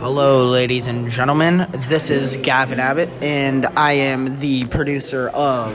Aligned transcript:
Hello, 0.00 0.46
ladies 0.46 0.86
and 0.86 1.10
gentlemen. 1.10 1.66
This 1.90 2.08
is 2.08 2.38
Gavin 2.38 2.80
Abbott, 2.80 3.10
and 3.22 3.66
I 3.66 3.92
am 3.92 4.38
the 4.40 4.64
producer 4.64 5.28
of 5.28 5.74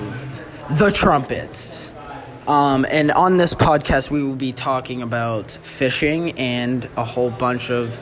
The 0.79 0.89
Trumpets. 0.89 1.91
Um, 2.47 2.87
and 2.91 3.11
on 3.11 3.37
this 3.37 3.53
podcast, 3.53 4.09
we 4.09 4.23
will 4.23 4.35
be 4.35 4.51
talking 4.51 5.03
about 5.03 5.51
fishing 5.51 6.31
and 6.39 6.89
a 6.97 7.03
whole 7.03 7.29
bunch 7.29 7.69
of 7.69 7.93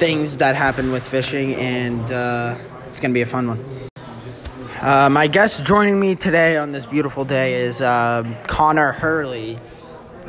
things 0.00 0.38
that 0.38 0.56
happen 0.56 0.90
with 0.90 1.08
fishing, 1.08 1.54
and 1.54 2.10
uh, 2.10 2.56
it's 2.88 2.98
going 2.98 3.12
to 3.12 3.14
be 3.14 3.22
a 3.22 3.26
fun 3.26 3.46
one. 3.46 3.64
Uh, 4.82 5.08
my 5.08 5.28
guest 5.28 5.64
joining 5.64 6.00
me 6.00 6.16
today 6.16 6.56
on 6.56 6.72
this 6.72 6.84
beautiful 6.84 7.24
day 7.24 7.54
is 7.54 7.80
uh, 7.80 8.24
Connor 8.48 8.90
Hurley 8.90 9.60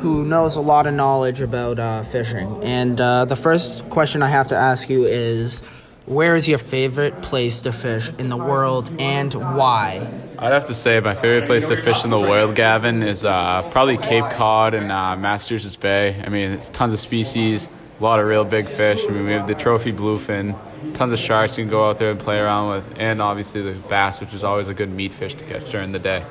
who 0.02 0.24
knows 0.24 0.56
a 0.56 0.60
lot 0.60 0.88
of 0.88 0.94
knowledge 0.94 1.40
about 1.40 1.78
uh, 1.78 2.02
fishing. 2.02 2.58
And 2.64 3.00
uh, 3.00 3.24
the 3.24 3.36
first 3.36 3.88
question 3.88 4.20
I 4.20 4.28
have 4.28 4.48
to 4.48 4.56
ask 4.56 4.90
you 4.90 5.04
is 5.04 5.60
where 6.06 6.34
is 6.34 6.48
your 6.48 6.58
favorite 6.58 7.22
place 7.22 7.60
to 7.62 7.72
fish 7.72 8.10
in 8.18 8.28
the 8.28 8.36
world 8.36 8.90
and 8.98 9.32
why? 9.32 10.10
I'd 10.40 10.50
have 10.50 10.64
to 10.64 10.74
say 10.74 10.98
my 10.98 11.14
favorite 11.14 11.46
place 11.46 11.68
to 11.68 11.76
fish 11.76 12.04
in 12.04 12.10
the 12.10 12.18
world, 12.18 12.56
Gavin, 12.56 13.04
is 13.04 13.24
uh, 13.24 13.62
probably 13.70 13.96
Cape 13.96 14.28
Cod 14.32 14.74
and 14.74 14.90
uh, 14.90 15.14
Massachusetts 15.14 15.76
Bay. 15.76 16.20
I 16.26 16.28
mean, 16.28 16.50
it's 16.50 16.68
tons 16.70 16.92
of 16.92 16.98
species, 16.98 17.68
a 18.00 18.02
lot 18.02 18.18
of 18.18 18.26
real 18.26 18.44
big 18.44 18.66
fish. 18.66 19.04
I 19.08 19.12
mean, 19.12 19.24
we 19.24 19.32
have 19.32 19.46
the 19.46 19.54
trophy 19.54 19.92
bluefin, 19.92 20.58
tons 20.94 21.12
of 21.12 21.20
sharks 21.20 21.56
you 21.56 21.62
can 21.62 21.70
go 21.70 21.88
out 21.88 21.98
there 21.98 22.10
and 22.10 22.18
play 22.18 22.40
around 22.40 22.70
with, 22.70 22.92
and 22.98 23.22
obviously 23.22 23.62
the 23.62 23.78
bass, 23.88 24.20
which 24.20 24.34
is 24.34 24.42
always 24.42 24.66
a 24.66 24.74
good 24.74 24.90
meat 24.90 25.12
fish 25.12 25.36
to 25.36 25.44
catch 25.44 25.70
during 25.70 25.92
the 25.92 26.00
day. 26.00 26.24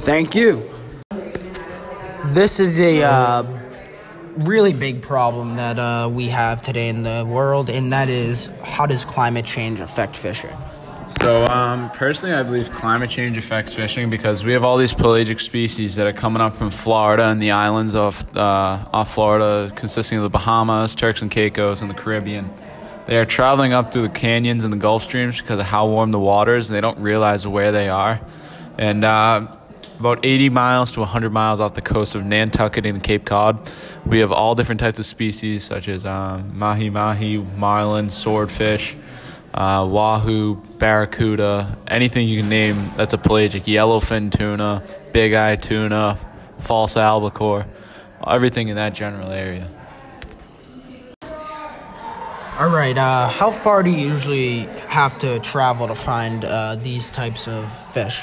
Thank 0.00 0.34
you. 0.34 0.79
This 2.30 2.60
is 2.60 2.78
a 2.78 3.02
uh, 3.02 3.42
really 4.36 4.72
big 4.72 5.02
problem 5.02 5.56
that 5.56 5.80
uh, 5.80 6.08
we 6.08 6.28
have 6.28 6.62
today 6.62 6.88
in 6.88 7.02
the 7.02 7.26
world, 7.28 7.68
and 7.68 7.92
that 7.92 8.08
is 8.08 8.46
how 8.62 8.86
does 8.86 9.04
climate 9.04 9.44
change 9.44 9.80
affect 9.80 10.16
fishing? 10.16 10.56
So, 11.20 11.44
um, 11.46 11.90
personally, 11.90 12.36
I 12.36 12.44
believe 12.44 12.70
climate 12.70 13.10
change 13.10 13.36
affects 13.36 13.74
fishing 13.74 14.10
because 14.10 14.44
we 14.44 14.52
have 14.52 14.62
all 14.62 14.76
these 14.76 14.92
pelagic 14.92 15.40
species 15.40 15.96
that 15.96 16.06
are 16.06 16.12
coming 16.12 16.40
up 16.40 16.54
from 16.54 16.70
Florida 16.70 17.26
and 17.30 17.42
the 17.42 17.50
islands 17.50 17.96
off, 17.96 18.24
uh, 18.36 18.78
off 18.92 19.12
Florida, 19.12 19.72
consisting 19.74 20.18
of 20.18 20.22
the 20.22 20.30
Bahamas, 20.30 20.94
Turks 20.94 21.22
and 21.22 21.32
Caicos, 21.32 21.82
and 21.82 21.90
the 21.90 21.94
Caribbean. 21.94 22.48
They 23.06 23.18
are 23.18 23.24
traveling 23.24 23.72
up 23.72 23.92
through 23.92 24.02
the 24.02 24.08
canyons 24.08 24.62
and 24.62 24.72
the 24.72 24.78
Gulf 24.78 25.02
Streams 25.02 25.40
because 25.40 25.58
of 25.58 25.66
how 25.66 25.88
warm 25.88 26.12
the 26.12 26.20
water 26.20 26.54
is, 26.54 26.68
and 26.68 26.76
they 26.76 26.80
don't 26.80 27.00
realize 27.00 27.44
where 27.44 27.72
they 27.72 27.88
are. 27.88 28.20
And 28.78 29.02
uh, 29.02 29.56
about 30.00 30.24
80 30.24 30.48
miles 30.48 30.92
to 30.92 31.00
100 31.00 31.30
miles 31.30 31.60
off 31.60 31.74
the 31.74 31.82
coast 31.82 32.14
of 32.14 32.24
Nantucket 32.24 32.86
and 32.86 33.02
Cape 33.02 33.26
Cod. 33.26 33.70
We 34.06 34.20
have 34.20 34.32
all 34.32 34.54
different 34.54 34.80
types 34.80 34.98
of 34.98 35.04
species, 35.04 35.62
such 35.62 35.88
as 35.88 36.06
um, 36.06 36.58
mahi 36.58 36.88
mahi, 36.88 37.36
marlin, 37.36 38.08
swordfish, 38.08 38.96
uh, 39.52 39.86
wahoo, 39.88 40.56
barracuda, 40.78 41.76
anything 41.86 42.28
you 42.28 42.40
can 42.40 42.48
name 42.48 42.90
that's 42.96 43.12
a 43.12 43.18
pelagic, 43.18 43.64
yellowfin 43.64 44.36
tuna, 44.36 44.82
big 45.12 45.34
eye 45.34 45.56
tuna, 45.56 46.18
false 46.58 46.96
albacore, 46.96 47.66
everything 48.26 48.68
in 48.68 48.76
that 48.76 48.94
general 48.94 49.30
area. 49.30 49.68
All 52.58 52.70
right, 52.70 52.96
uh, 52.96 53.28
how 53.28 53.50
far 53.50 53.82
do 53.82 53.90
you 53.90 54.08
usually 54.08 54.60
have 54.88 55.18
to 55.18 55.38
travel 55.40 55.88
to 55.88 55.94
find 55.94 56.44
uh, 56.44 56.76
these 56.76 57.10
types 57.10 57.46
of 57.46 57.70
fish? 57.92 58.22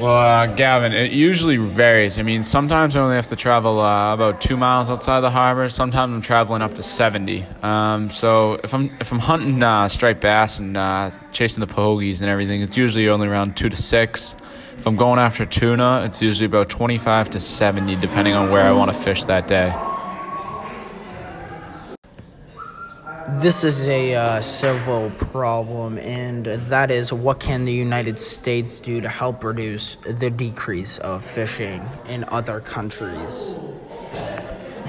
Well, 0.00 0.16
uh, 0.16 0.46
Gavin, 0.46 0.92
it 0.92 1.10
usually 1.10 1.56
varies. 1.56 2.18
I 2.18 2.22
mean, 2.22 2.44
sometimes 2.44 2.94
I 2.94 3.00
only 3.00 3.16
have 3.16 3.26
to 3.28 3.36
travel 3.36 3.80
uh, 3.80 4.14
about 4.14 4.40
two 4.40 4.56
miles 4.56 4.88
outside 4.90 5.20
the 5.20 5.30
harbor. 5.30 5.68
Sometimes 5.68 6.12
I'm 6.12 6.20
traveling 6.20 6.62
up 6.62 6.74
to 6.74 6.84
seventy. 6.84 7.44
Um, 7.62 8.08
so 8.08 8.60
if 8.62 8.72
I'm 8.74 8.96
if 9.00 9.10
I'm 9.10 9.18
hunting 9.18 9.60
uh, 9.60 9.88
striped 9.88 10.20
bass 10.20 10.60
and 10.60 10.76
uh, 10.76 11.10
chasing 11.32 11.60
the 11.60 11.66
pogies 11.66 12.20
and 12.20 12.30
everything, 12.30 12.62
it's 12.62 12.76
usually 12.76 13.08
only 13.08 13.26
around 13.26 13.56
two 13.56 13.68
to 13.68 13.76
six. 13.76 14.36
If 14.76 14.86
I'm 14.86 14.94
going 14.94 15.18
after 15.18 15.44
tuna, 15.44 16.04
it's 16.04 16.22
usually 16.22 16.46
about 16.46 16.68
twenty-five 16.68 17.30
to 17.30 17.40
seventy, 17.40 17.96
depending 17.96 18.34
on 18.34 18.52
where 18.52 18.62
I 18.62 18.70
want 18.70 18.92
to 18.92 18.96
fish 18.96 19.24
that 19.24 19.48
day. 19.48 19.74
This 23.36 23.62
is 23.62 23.86
a 23.88 24.14
uh, 24.14 24.40
civil 24.40 25.10
problem, 25.10 25.98
and 25.98 26.46
that 26.46 26.90
is 26.90 27.12
what 27.12 27.38
can 27.38 27.66
the 27.66 27.72
United 27.72 28.18
States 28.18 28.80
do 28.80 29.02
to 29.02 29.08
help 29.08 29.44
reduce 29.44 29.96
the 29.96 30.30
decrease 30.30 30.96
of 30.98 31.22
fishing 31.22 31.86
in 32.08 32.24
other 32.28 32.58
countries? 32.60 33.60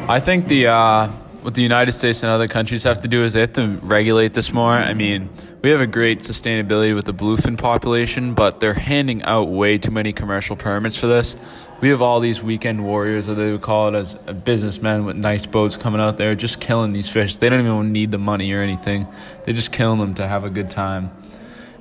I 0.07 0.21
think 0.21 0.47
the 0.47 0.67
uh, 0.67 1.07
what 1.41 1.53
the 1.53 1.61
United 1.61 1.91
States 1.91 2.23
and 2.23 2.31
other 2.31 2.47
countries 2.47 2.83
have 2.83 3.01
to 3.01 3.09
do 3.09 3.25
is 3.25 3.33
they 3.33 3.41
have 3.41 3.53
to 3.53 3.77
regulate 3.83 4.33
this 4.33 4.53
more. 4.53 4.73
I 4.73 4.93
mean, 4.93 5.29
we 5.61 5.71
have 5.71 5.81
a 5.81 5.87
great 5.87 6.19
sustainability 6.19 6.95
with 6.95 7.05
the 7.05 7.13
bluefin 7.13 7.57
population, 7.57 8.35
but 8.35 8.61
they're 8.61 8.73
handing 8.73 9.21
out 9.23 9.49
way 9.49 9.77
too 9.77 9.91
many 9.91 10.13
commercial 10.13 10.55
permits 10.55 10.95
for 10.95 11.07
this 11.07 11.35
we 11.81 11.89
have 11.89 12.01
all 12.01 12.19
these 12.19 12.41
weekend 12.41 12.83
warriors, 12.83 13.29
or 13.29 13.35
they 13.35 13.51
would 13.51 13.61
call 13.61 13.93
it 13.93 13.97
as 13.97 14.13
businessmen 14.43 15.05
with 15.05 15.15
nice 15.15 15.45
boats 15.45 15.77
coming 15.77 16.01
out 16.01 16.17
there, 16.17 16.35
just 16.35 16.59
killing 16.59 16.93
these 16.93 17.09
fish. 17.09 17.37
They 17.37 17.49
don't 17.49 17.65
even 17.65 17.91
need 17.91 18.11
the 18.11 18.17
money 18.17 18.51
or 18.51 18.61
anything. 18.61 19.07
They're 19.45 19.53
just 19.53 19.71
killing 19.71 19.99
them 19.99 20.13
to 20.15 20.27
have 20.27 20.43
a 20.43 20.49
good 20.49 20.69
time. 20.69 21.11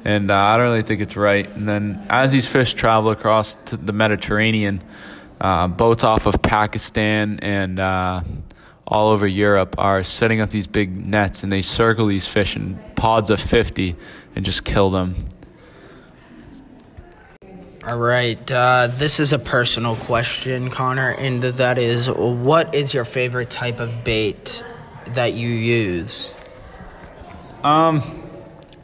And 0.04 0.31
uh, 0.31 0.37
I 0.37 0.56
don't 0.56 0.66
really 0.66 0.82
think 0.82 1.00
it's 1.00 1.16
right. 1.16 1.48
And 1.56 1.69
then 1.69 2.06
as 2.08 2.31
these 2.31 2.47
fish 2.47 2.75
travel 2.75 3.10
across 3.10 3.54
the 3.66 3.92
Mediterranean, 3.92 4.82
uh, 5.41 5.69
boats 5.69 6.04
off 6.04 6.26
of 6.26 6.42
Pakistan 6.42 7.38
and 7.42 7.78
uh, 7.78 8.22
all 8.87 9.10
over 9.10 9.26
Europe 9.26 9.75
are 9.78 10.03
setting 10.03 10.41
up 10.41 10.50
these 10.50 10.66
big 10.66 11.06
nets 11.06 11.42
and 11.42 11.53
they 11.53 11.62
circle 11.62 12.06
these 12.06 12.26
fish 12.26 12.56
in 12.56 12.78
pods 12.97 13.31
of 13.31 13.41
50 13.41 13.97
and 14.34 14.44
just 14.44 14.64
kill 14.64 14.91
them. 14.91 15.14
All 17.88 17.97
right. 17.97 18.50
Uh, 18.50 18.88
this 18.93 19.19
is 19.19 19.32
a 19.32 19.38
personal 19.38 19.97
question, 19.97 20.69
Connor, 20.69 21.12
and 21.12 21.43
that 21.43 21.78
is 21.78 22.06
what 22.10 22.75
is 22.75 22.93
your 22.93 23.06
favorite 23.06 23.49
type 23.49 23.81
of 23.81 24.04
bait 24.04 24.62
that 25.15 25.32
you 25.32 25.49
use? 25.49 26.31
Um, 27.65 28.03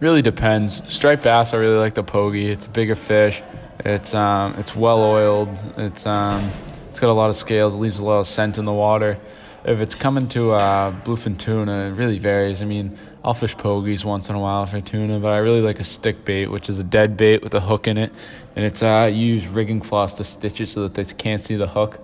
really 0.00 0.22
depends. 0.22 0.81
Striped 0.91 1.22
bass, 1.22 1.53
I 1.53 1.59
really 1.59 1.76
like 1.76 1.92
the 1.92 2.03
pogie. 2.03 2.48
It's 2.48 2.65
a 2.65 2.70
bigger 2.70 2.97
fish. 2.97 3.42
It's 3.81 4.15
um, 4.15 4.54
it's 4.54 4.75
well 4.75 5.03
oiled. 5.03 5.50
It's 5.76 6.06
um, 6.06 6.50
it's 6.88 6.98
got 6.98 7.10
a 7.10 7.12
lot 7.12 7.28
of 7.28 7.36
scales. 7.36 7.75
It 7.75 7.76
leaves 7.76 7.98
a 7.98 8.06
lot 8.06 8.21
of 8.21 8.26
scent 8.26 8.56
in 8.56 8.65
the 8.65 8.72
water. 8.72 9.19
If 9.66 9.81
it's 9.81 9.94
coming 9.94 10.28
to 10.28 10.53
uh, 10.53 10.92
bluefin 11.03 11.36
tuna, 11.36 11.88
it 11.88 11.91
really 11.91 12.19
varies. 12.19 12.62
I 12.62 12.65
mean, 12.65 12.98
I'll 13.24 13.32
fish 13.32 13.56
pogies 13.56 14.04
once 14.04 14.28
in 14.28 14.36
a 14.36 14.38
while 14.38 14.66
for 14.66 14.82
tuna, 14.82 15.18
but 15.18 15.32
I 15.32 15.38
really 15.38 15.62
like 15.62 15.80
a 15.80 15.84
stick 15.84 16.26
bait, 16.26 16.48
which 16.48 16.68
is 16.68 16.78
a 16.78 16.84
dead 16.84 17.16
bait 17.16 17.42
with 17.42 17.54
a 17.54 17.60
hook 17.60 17.88
in 17.88 17.96
it, 17.96 18.12
and 18.54 18.66
it's 18.66 18.82
uh, 18.82 19.10
you 19.10 19.24
use 19.36 19.46
rigging 19.46 19.80
floss 19.80 20.14
to 20.16 20.24
stitch 20.24 20.60
it 20.60 20.66
so 20.66 20.82
that 20.82 20.92
they 20.92 21.06
can't 21.06 21.40
see 21.40 21.56
the 21.56 21.66
hook. 21.66 22.00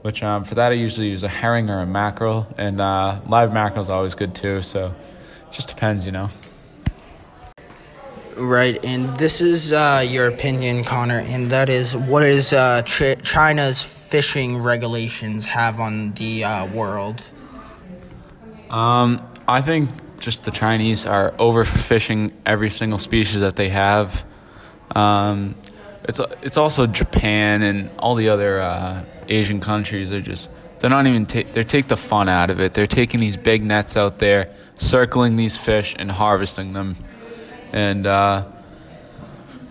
Which 0.00 0.22
um, 0.22 0.44
for 0.44 0.54
that 0.54 0.72
I 0.72 0.74
usually 0.74 1.10
use 1.10 1.22
a 1.22 1.28
herring 1.28 1.68
or 1.68 1.80
a 1.80 1.86
mackerel, 1.86 2.46
and 2.56 2.80
uh, 2.80 3.20
live 3.28 3.52
mackerel 3.52 3.82
is 3.82 3.90
always 3.90 4.14
good 4.14 4.34
too. 4.34 4.62
So 4.62 4.86
it 4.86 5.52
just 5.52 5.68
depends, 5.68 6.06
you 6.06 6.12
know. 6.12 6.30
Right, 8.34 8.82
and 8.82 9.14
this 9.18 9.42
is 9.42 9.74
uh, 9.74 10.02
your 10.08 10.26
opinion, 10.26 10.84
Connor, 10.84 11.18
and 11.18 11.50
that 11.50 11.68
is 11.68 11.94
what 11.94 12.22
is 12.22 12.54
uh, 12.54 12.80
Ch- 12.82 13.22
China's 13.22 13.82
fishing 13.82 14.56
regulations 14.56 15.44
have 15.46 15.78
on 15.78 16.12
the 16.14 16.44
uh, 16.44 16.66
world? 16.66 17.22
Um, 18.70 19.22
I 19.46 19.60
think 19.60 19.90
just 20.22 20.44
the 20.44 20.50
Chinese 20.52 21.04
are 21.04 21.32
overfishing 21.32 22.32
every 22.46 22.70
single 22.70 22.98
species 22.98 23.40
that 23.40 23.56
they 23.56 23.68
have. 23.68 24.24
Um, 24.94 25.56
it's 26.04 26.20
it's 26.42 26.56
also 26.56 26.86
Japan 26.86 27.62
and 27.62 27.90
all 27.98 28.14
the 28.14 28.28
other 28.28 28.60
uh, 28.60 29.04
Asian 29.28 29.60
countries 29.60 30.10
They're 30.10 30.20
just 30.20 30.48
they're 30.78 30.90
not 30.90 31.06
even 31.06 31.26
ta- 31.26 31.48
they 31.52 31.64
take 31.64 31.88
the 31.88 31.96
fun 31.96 32.28
out 32.28 32.50
of 32.50 32.60
it. 32.60 32.72
They're 32.72 32.86
taking 32.86 33.20
these 33.20 33.36
big 33.36 33.62
nets 33.62 33.96
out 33.96 34.18
there, 34.18 34.54
circling 34.76 35.36
these 35.36 35.56
fish 35.56 35.94
and 35.98 36.10
harvesting 36.10 36.72
them, 36.72 36.96
and 37.72 38.06
uh, 38.06 38.46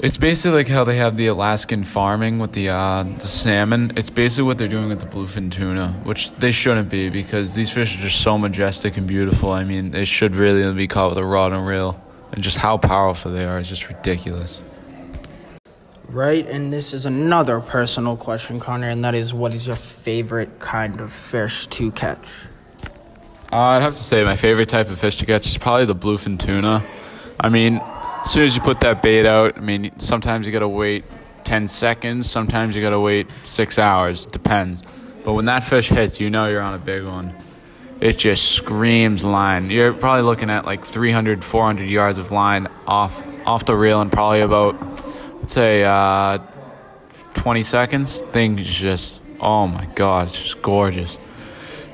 it's 0.02 0.18
basically 0.18 0.58
like 0.58 0.68
how 0.68 0.84
they 0.84 0.98
have 0.98 1.16
the 1.16 1.28
Alaskan 1.28 1.84
farming 1.84 2.40
with 2.40 2.54
the 2.54 2.70
uh, 2.70 3.04
the 3.04 3.28
salmon. 3.28 3.94
It's 3.96 4.10
basically 4.10 4.46
what 4.46 4.58
they're 4.58 4.68
doing 4.68 4.90
with 4.90 5.00
the 5.00 5.06
bluefin 5.06 5.52
tuna, 5.52 5.94
which 6.04 6.32
they 6.34 6.52
shouldn't 6.52 6.90
be 6.90 7.10
because 7.10 7.54
these 7.54 7.72
fish 7.72 7.96
are 7.96 8.02
just 8.02 8.22
so 8.22 8.38
majestic 8.38 8.98
and 8.98 9.08
beautiful. 9.08 9.52
I 9.52 9.64
mean, 9.64 9.92
they 9.92 10.06
should 10.06 10.36
really 10.36 10.74
be 10.74 10.88
caught 10.88 11.10
with 11.10 11.20
a 11.20 11.26
rod 11.26 11.54
and 11.54 11.66
reel, 11.68 12.02
and 12.32 12.44
just 12.44 12.58
how 12.58 12.78
powerful 12.78 13.32
they 13.32 13.46
are 13.46 13.60
is 13.60 13.70
just 13.70 13.88
ridiculous. 13.90 14.62
Right, 16.08 16.46
and 16.46 16.74
this 16.74 16.94
is 16.94 17.06
another 17.06 17.62
personal 17.62 18.18
question, 18.18 18.60
Connor, 18.60 18.90
and 18.90 19.06
that 19.06 19.16
is, 19.16 19.34
what 19.34 19.54
is 19.54 19.66
your 19.66 19.78
favorite 19.78 20.60
kind 20.60 21.00
of 21.00 21.14
fish 21.14 21.68
to 21.68 21.90
catch? 21.94 22.48
Uh, 23.50 23.58
I'd 23.58 23.82
have 23.82 23.96
to 23.96 24.04
say 24.04 24.22
my 24.26 24.36
favorite 24.36 24.68
type 24.68 24.90
of 24.90 25.00
fish 25.00 25.18
to 25.18 25.26
catch 25.26 25.48
is 25.48 25.58
probably 25.58 25.86
the 25.86 25.96
bluefin 25.96 26.38
tuna. 26.38 26.86
I 27.40 27.48
mean, 27.48 27.80
as 28.24 28.32
soon 28.32 28.44
as 28.46 28.56
you 28.56 28.62
put 28.62 28.80
that 28.82 29.02
bait 29.02 29.26
out, 29.26 29.58
I 29.58 29.62
mean, 29.62 29.92
sometimes 30.00 30.46
you 30.46 30.52
gotta 30.54 30.68
wait 30.68 31.04
10 31.44 31.68
seconds, 31.68 32.30
sometimes 32.30 32.76
you 32.76 32.82
gotta 32.82 33.00
wait 33.00 33.28
six 33.44 33.80
hours, 33.80 34.26
depends. 34.26 34.84
But 35.24 35.34
when 35.34 35.46
that 35.46 35.64
fish 35.64 35.90
hits, 35.90 36.20
you 36.20 36.30
know 36.30 36.48
you're 36.48 36.62
on 36.62 36.74
a 36.74 36.80
big 36.80 37.04
one. 37.04 37.36
it 38.00 38.18
just 38.18 38.54
screams 38.54 39.24
line. 39.24 39.70
You're 39.70 39.94
probably 39.94 40.24
looking 40.24 40.50
at 40.50 40.66
like 40.66 40.84
300, 40.84 41.44
400 41.44 41.84
yards 41.84 42.18
of 42.18 42.32
line 42.32 42.68
off 42.88 43.24
off 43.46 43.66
the 43.66 43.76
reel 43.76 44.02
in 44.02 44.10
probably 44.10 44.42
about, 44.42 44.80
let's 45.40 45.54
say, 45.54 45.84
uh, 45.84 46.40
20 47.36 47.64
seconds. 47.64 48.22
Things 48.22 48.66
just, 48.66 49.22
oh 49.40 49.68
my 49.68 49.86
god, 49.96 50.28
it's 50.28 50.42
just 50.42 50.62
gorgeous. 50.62 51.18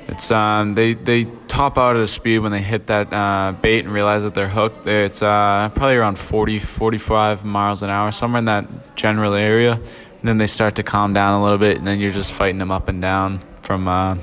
It's 0.08 0.30
um 0.30 0.74
they 0.74 0.94
they 0.94 1.24
top 1.58 1.76
out 1.76 1.96
at 1.96 2.02
a 2.02 2.06
speed 2.06 2.38
when 2.38 2.52
they 2.52 2.60
hit 2.60 2.86
that 2.86 3.12
uh, 3.12 3.50
bait 3.50 3.84
and 3.84 3.92
realize 3.92 4.22
that 4.22 4.32
they're 4.32 4.48
hooked. 4.48 4.86
It's 4.86 5.24
uh, 5.24 5.68
probably 5.74 5.96
around 5.96 6.16
40, 6.16 6.60
45 6.60 7.44
miles 7.44 7.82
an 7.82 7.90
hour, 7.90 8.12
somewhere 8.12 8.38
in 8.38 8.44
that 8.44 8.94
general 8.94 9.34
area. 9.34 9.72
And 9.72 10.22
then 10.22 10.38
they 10.38 10.46
start 10.46 10.76
to 10.76 10.84
calm 10.84 11.14
down 11.14 11.34
a 11.34 11.42
little 11.42 11.58
bit, 11.58 11.76
and 11.76 11.84
then 11.84 11.98
you're 11.98 12.12
just 12.12 12.30
fighting 12.30 12.58
them 12.58 12.70
up 12.70 12.86
and 12.86 13.02
down 13.02 13.40
from 13.62 13.88
uh, 13.88 14.16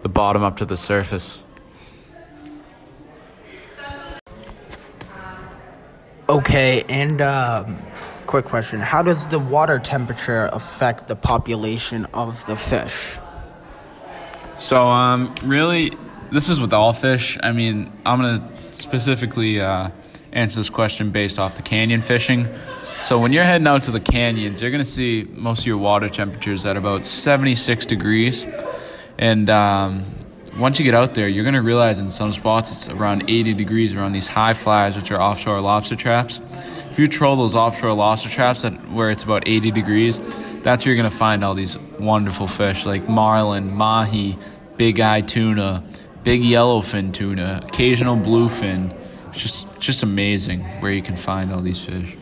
the 0.00 0.08
bottom 0.08 0.42
up 0.42 0.56
to 0.56 0.64
the 0.64 0.78
surface. 0.78 1.42
Okay, 6.26 6.84
and 6.88 7.20
um, 7.20 7.82
quick 8.26 8.46
question: 8.46 8.80
How 8.80 9.02
does 9.02 9.26
the 9.26 9.38
water 9.38 9.78
temperature 9.78 10.48
affect 10.50 11.06
the 11.06 11.16
population 11.16 12.06
of 12.14 12.46
the 12.46 12.56
fish? 12.56 13.18
So, 14.58 14.86
um, 14.88 15.34
really, 15.44 15.92
this 16.32 16.48
is 16.48 16.60
with 16.60 16.72
all 16.72 16.94
fish. 16.94 17.38
I 17.42 17.52
mean, 17.52 17.92
I'm 18.06 18.20
gonna 18.20 18.48
specifically 18.78 19.60
uh, 19.60 19.90
answer 20.32 20.60
this 20.60 20.70
question 20.70 21.10
based 21.10 21.38
off 21.38 21.56
the 21.56 21.62
canyon 21.62 22.00
fishing. 22.00 22.48
So, 23.02 23.18
when 23.18 23.32
you're 23.32 23.44
heading 23.44 23.66
out 23.66 23.82
to 23.84 23.90
the 23.90 24.00
canyons, 24.00 24.62
you're 24.62 24.70
gonna 24.70 24.84
see 24.84 25.28
most 25.30 25.60
of 25.60 25.66
your 25.66 25.76
water 25.76 26.08
temperatures 26.08 26.64
at 26.64 26.76
about 26.76 27.04
76 27.04 27.84
degrees, 27.86 28.46
and 29.18 29.50
um, 29.50 30.04
once 30.56 30.78
you 30.78 30.84
get 30.84 30.94
out 30.94 31.14
there, 31.14 31.28
you're 31.28 31.44
gonna 31.44 31.62
realize 31.62 31.98
in 31.98 32.08
some 32.08 32.32
spots 32.32 32.72
it's 32.72 32.88
around 32.88 33.24
80 33.28 33.52
degrees 33.54 33.94
around 33.94 34.12
these 34.12 34.28
high 34.28 34.54
flies, 34.54 34.96
which 34.96 35.10
are 35.10 35.20
offshore 35.20 35.60
lobster 35.60 35.96
traps. 35.96 36.40
If 36.90 36.98
you 36.98 37.08
troll 37.08 37.36
those 37.36 37.54
offshore 37.54 37.92
lobster 37.92 38.30
traps 38.30 38.64
at 38.64 38.72
where 38.90 39.10
it's 39.10 39.22
about 39.22 39.46
80 39.46 39.70
degrees, 39.70 40.18
that's 40.62 40.86
where 40.86 40.94
you're 40.94 41.02
gonna 41.02 41.14
find 41.14 41.44
all 41.44 41.54
these 41.54 41.76
wonderful 42.00 42.46
fish 42.46 42.86
like 42.86 43.06
marlin, 43.06 43.74
mahi, 43.74 44.38
big 44.76 45.00
eye 45.00 45.20
tuna, 45.20 45.82
big 46.24 46.42
yellowfin 46.42 47.12
tuna, 47.12 47.62
occasional 47.64 48.16
bluefin. 48.16 48.94
It's 49.30 49.42
just 49.42 49.80
just 49.80 50.02
amazing 50.02 50.60
where 50.80 50.92
you 50.92 51.02
can 51.02 51.16
find 51.16 51.52
all 51.52 51.60
these 51.60 51.84
fish. 51.84 52.16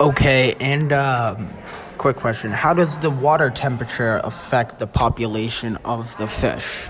Okay, 0.00 0.54
and 0.60 0.92
um, 0.92 1.48
quick 1.98 2.16
question: 2.16 2.50
How 2.50 2.74
does 2.74 2.98
the 2.98 3.10
water 3.10 3.50
temperature 3.50 4.20
affect 4.24 4.78
the 4.78 4.86
population 4.86 5.76
of 5.84 6.16
the 6.18 6.26
fish? 6.26 6.88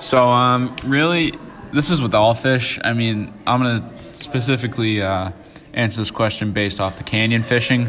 So, 0.00 0.28
um, 0.28 0.76
really, 0.84 1.32
this 1.72 1.90
is 1.90 2.02
with 2.02 2.14
all 2.14 2.34
fish. 2.34 2.78
I 2.84 2.92
mean, 2.92 3.32
I'm 3.46 3.62
gonna 3.62 3.90
specifically 4.20 5.00
uh, 5.00 5.32
answer 5.72 6.00
this 6.00 6.10
question 6.10 6.52
based 6.52 6.80
off 6.80 6.96
the 6.96 7.04
canyon 7.04 7.42
fishing. 7.42 7.88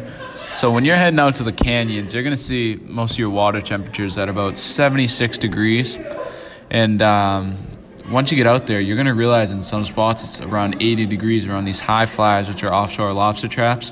So, 0.56 0.72
when 0.72 0.86
you're 0.86 0.96
heading 0.96 1.20
out 1.20 1.36
to 1.36 1.44
the 1.44 1.52
canyons, 1.52 2.14
you're 2.14 2.24
gonna 2.24 2.38
see 2.38 2.80
most 2.82 3.12
of 3.12 3.20
your 3.20 3.30
water 3.30 3.60
temperatures 3.60 4.18
at 4.18 4.30
about 4.30 4.58
76 4.58 5.38
degrees, 5.38 6.00
and 6.70 7.02
um, 7.02 7.58
once 8.10 8.32
you 8.32 8.38
get 8.38 8.48
out 8.48 8.66
there, 8.66 8.80
you're 8.80 8.96
gonna 8.96 9.14
realize 9.14 9.52
in 9.52 9.62
some 9.62 9.84
spots 9.84 10.24
it's 10.24 10.40
around 10.40 10.78
80 10.82 11.08
degrees 11.08 11.46
around 11.46 11.66
these 11.66 11.82
high 11.82 12.06
flies, 12.06 12.48
which 12.48 12.64
are 12.64 12.74
offshore 12.74 13.12
lobster 13.12 13.50
traps. 13.50 13.92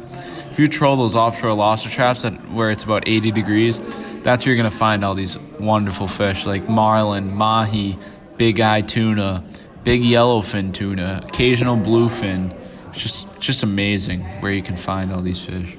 If 0.51 0.57
you 0.57 0.69
troll 0.69 0.95
those 0.95 1.15
offshore 1.15 1.51
lobster 1.51 1.89
traps 1.89 2.23
at 2.23 2.33
where 2.51 2.71
it's 2.71 2.85
about 2.85 3.09
80 3.09 3.31
degrees, 3.31 3.81
that's 4.21 4.45
where 4.45 4.55
you're 4.55 4.63
gonna 4.63 4.71
find 4.71 5.03
all 5.03 5.15
these 5.15 5.37
wonderful 5.59 6.07
fish 6.07 6.45
like 6.45 6.69
marlin, 6.69 7.35
mahi, 7.35 7.97
big 8.37 8.61
eye 8.61 8.79
tuna, 8.79 9.43
big 9.83 10.01
yellowfin 10.01 10.73
tuna, 10.73 11.23
occasional 11.25 11.75
bluefin. 11.75 12.57
It's 12.93 13.03
just 13.03 13.39
just 13.41 13.63
amazing 13.63 14.21
where 14.39 14.53
you 14.53 14.63
can 14.63 14.77
find 14.77 15.11
all 15.11 15.21
these 15.21 15.43
fish. 15.43 15.75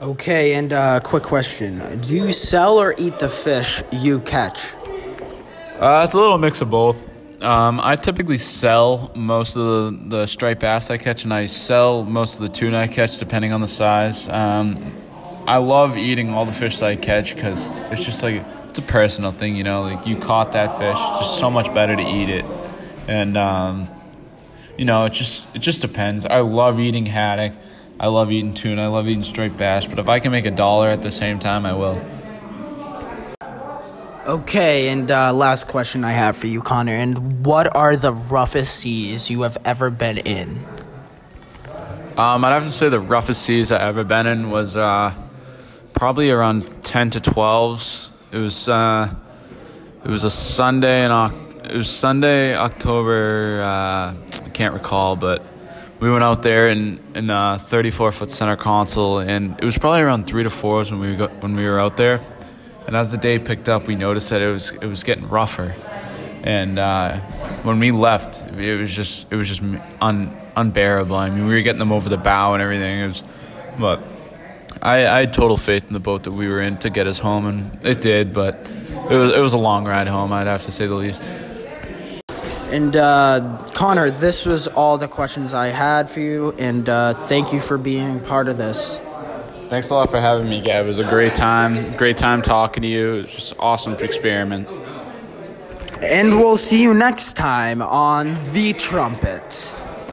Okay, 0.00 0.54
and 0.54 0.72
uh, 0.72 0.98
quick 1.00 1.22
question: 1.22 2.00
Do 2.00 2.16
you 2.16 2.32
sell 2.32 2.78
or 2.78 2.94
eat 2.96 3.18
the 3.18 3.28
fish 3.28 3.82
you 3.92 4.20
catch? 4.20 4.74
Uh, 5.78 6.02
it's 6.04 6.14
a 6.14 6.18
little 6.18 6.38
mix 6.38 6.62
of 6.62 6.70
both. 6.70 7.06
Um, 7.42 7.78
I 7.82 7.96
typically 7.96 8.38
sell 8.38 9.10
most 9.14 9.56
of 9.56 9.62
the, 9.62 10.16
the 10.16 10.26
striped 10.26 10.62
bass 10.62 10.90
I 10.90 10.96
catch, 10.96 11.24
and 11.24 11.34
I 11.34 11.44
sell 11.44 12.02
most 12.02 12.36
of 12.36 12.40
the 12.40 12.48
tuna 12.48 12.78
I 12.78 12.86
catch, 12.86 13.18
depending 13.18 13.52
on 13.52 13.60
the 13.60 13.68
size. 13.68 14.26
Um, 14.26 14.96
I 15.46 15.58
love 15.58 15.98
eating 15.98 16.32
all 16.32 16.46
the 16.46 16.52
fish 16.52 16.78
that 16.78 16.86
I 16.86 16.96
catch 16.96 17.34
because 17.34 17.68
it's 17.92 18.02
just 18.02 18.22
like 18.22 18.42
it's 18.70 18.78
a 18.78 18.82
personal 18.82 19.32
thing, 19.32 19.54
you 19.54 19.64
know. 19.64 19.82
Like 19.82 20.06
you 20.06 20.16
caught 20.16 20.52
that 20.52 20.78
fish, 20.78 20.96
it's 20.98 21.18
just 21.20 21.38
so 21.38 21.50
much 21.50 21.74
better 21.74 21.94
to 21.94 22.02
eat 22.02 22.30
it, 22.30 22.46
and 23.06 23.36
um, 23.36 23.86
you 24.78 24.86
know, 24.86 25.04
it 25.04 25.12
just 25.12 25.46
it 25.54 25.58
just 25.58 25.82
depends. 25.82 26.24
I 26.24 26.40
love 26.40 26.80
eating 26.80 27.04
haddock, 27.04 27.52
I 28.00 28.06
love 28.06 28.32
eating 28.32 28.54
tuna, 28.54 28.84
I 28.84 28.86
love 28.86 29.06
eating 29.08 29.24
striped 29.24 29.58
bass, 29.58 29.86
but 29.86 29.98
if 29.98 30.08
I 30.08 30.20
can 30.20 30.32
make 30.32 30.46
a 30.46 30.50
dollar 30.50 30.88
at 30.88 31.02
the 31.02 31.10
same 31.10 31.38
time, 31.38 31.66
I 31.66 31.74
will. 31.74 32.02
Okay, 34.26 34.88
and 34.88 35.10
uh, 35.10 35.34
last 35.34 35.68
question 35.68 36.02
I 36.02 36.12
have 36.12 36.34
for 36.34 36.46
you, 36.46 36.62
Connor. 36.62 36.94
And 36.94 37.44
what 37.44 37.76
are 37.76 37.96
the 37.96 38.14
roughest 38.14 38.76
seas 38.76 39.28
you 39.28 39.42
have 39.42 39.58
ever 39.66 39.90
been 39.90 40.16
in? 40.16 40.64
Um, 42.16 42.42
I'd 42.42 42.52
have 42.52 42.62
to 42.62 42.70
say 42.70 42.88
the 42.88 43.00
roughest 43.00 43.42
seas 43.42 43.70
I 43.70 43.80
ever 43.82 44.02
been 44.02 44.26
in 44.26 44.50
was 44.50 44.76
uh, 44.76 45.12
probably 45.92 46.30
around 46.30 46.82
ten 46.82 47.10
to 47.10 47.20
twelves. 47.20 48.12
It 48.32 48.38
was 48.38 48.66
uh, 48.66 49.14
it 50.02 50.08
was 50.08 50.24
a 50.24 50.30
Sunday 50.30 51.04
and 51.04 51.34
it 51.66 51.76
was 51.76 51.90
Sunday 51.90 52.56
October. 52.56 53.60
Uh, 53.62 54.14
I 54.46 54.48
can't 54.54 54.72
recall, 54.72 55.16
but 55.16 55.44
we 56.00 56.10
went 56.10 56.24
out 56.24 56.42
there 56.42 56.70
in 56.70 56.98
in 57.14 57.28
a 57.30 57.58
34 57.58 58.12
foot 58.12 58.30
center 58.30 58.56
console, 58.56 59.18
and 59.18 59.58
it 59.58 59.64
was 59.64 59.76
probably 59.76 60.00
around 60.00 60.26
three 60.26 60.42
to 60.42 60.50
fours 60.50 60.90
when 60.90 61.00
we 61.00 61.14
got, 61.14 61.30
when 61.42 61.54
we 61.54 61.64
were 61.64 61.78
out 61.78 61.96
there. 61.96 62.20
And 62.86 62.96
as 62.96 63.12
the 63.12 63.18
day 63.18 63.38
picked 63.38 63.68
up, 63.68 63.86
we 63.86 63.94
noticed 63.94 64.30
that 64.30 64.40
it 64.40 64.50
was 64.50 64.70
it 64.70 64.86
was 64.86 65.04
getting 65.04 65.28
rougher. 65.28 65.74
And 66.42 66.78
uh, 66.78 67.18
when 67.64 67.78
we 67.78 67.92
left, 67.92 68.42
it 68.56 68.80
was 68.80 68.94
just 68.94 69.30
it 69.30 69.36
was 69.36 69.46
just 69.46 69.62
un, 70.00 70.34
unbearable. 70.56 71.14
I 71.14 71.28
mean, 71.28 71.46
we 71.46 71.54
were 71.54 71.60
getting 71.60 71.78
them 71.78 71.92
over 71.92 72.08
the 72.08 72.16
bow 72.16 72.54
and 72.54 72.62
everything. 72.62 73.00
It 73.00 73.06
was, 73.08 73.22
but 73.78 74.02
I, 74.80 75.06
I 75.06 75.20
had 75.20 75.34
total 75.34 75.58
faith 75.58 75.86
in 75.88 75.92
the 75.92 76.00
boat 76.00 76.22
that 76.22 76.32
we 76.32 76.48
were 76.48 76.62
in 76.62 76.78
to 76.78 76.88
get 76.88 77.06
us 77.06 77.18
home, 77.18 77.46
and 77.46 77.86
it 77.86 78.00
did. 78.00 78.32
But 78.32 78.54
it 79.10 79.16
was 79.16 79.34
it 79.34 79.40
was 79.40 79.52
a 79.52 79.58
long 79.58 79.84
ride 79.86 80.08
home. 80.08 80.32
I'd 80.32 80.46
have 80.46 80.64
to 80.64 80.72
say 80.72 80.86
the 80.86 80.94
least. 80.94 81.28
And 82.70 82.94
uh, 82.94 83.64
Connor, 83.74 84.10
this 84.10 84.46
was 84.46 84.68
all 84.68 84.96
the 84.96 85.08
questions 85.08 85.54
I 85.54 85.68
had 85.68 86.08
for 86.08 86.20
you, 86.20 86.54
and 86.58 86.88
uh, 86.88 87.14
thank 87.26 87.52
you 87.52 87.60
for 87.60 87.76
being 87.78 88.20
part 88.20 88.46
of 88.46 88.58
this. 88.58 89.00
Thanks 89.68 89.90
a 89.90 89.94
lot 89.94 90.10
for 90.10 90.20
having 90.20 90.48
me, 90.48 90.60
Gab. 90.60 90.84
It 90.84 90.88
was 90.88 90.98
a 90.98 91.04
great 91.04 91.34
time. 91.34 91.96
Great 91.96 92.16
time 92.16 92.42
talking 92.42 92.82
to 92.82 92.88
you. 92.88 93.14
It 93.14 93.16
was 93.18 93.30
just 93.32 93.54
awesome 93.58 93.94
to 93.94 94.04
experiment. 94.04 94.68
And 96.02 96.36
we'll 96.38 96.56
see 96.56 96.82
you 96.82 96.94
next 96.94 97.34
time 97.34 97.82
on 97.82 98.34
The 98.52 98.72
Trumpet. 98.72 99.82